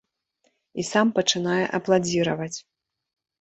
І 0.83 0.85
сам 0.91 1.11
пачынае 1.17 1.59
апладзіраваць. 1.79 2.55